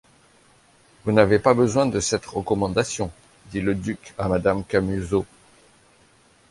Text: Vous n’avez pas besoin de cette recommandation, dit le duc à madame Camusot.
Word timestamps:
Vous 1.05 1.11
n’avez 1.11 1.37
pas 1.37 1.53
besoin 1.53 1.85
de 1.85 1.99
cette 1.99 2.25
recommandation, 2.25 3.11
dit 3.51 3.61
le 3.61 3.75
duc 3.75 4.15
à 4.17 4.27
madame 4.29 4.63
Camusot. 4.65 5.27